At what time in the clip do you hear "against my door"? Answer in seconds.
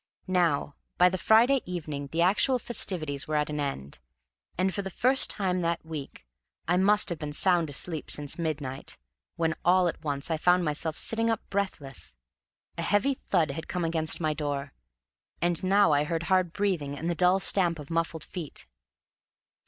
13.85-14.73